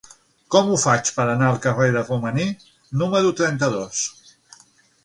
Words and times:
Com 0.53 0.69
ho 0.69 0.77
faig 0.83 1.11
per 1.17 1.25
anar 1.33 1.49
al 1.51 1.59
carrer 1.67 1.91
de 1.97 2.03
Romaní 2.09 2.49
número 3.03 3.39
trenta-dos? 3.43 4.05